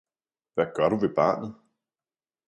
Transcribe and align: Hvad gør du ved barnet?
Hvad 0.53 0.65
gør 0.75 0.89
du 0.89 0.95
ved 0.97 1.15
barnet? 1.15 1.55